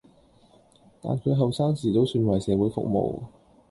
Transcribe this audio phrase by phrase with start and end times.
[0.99, 3.21] 但佢後生時都算為社會服務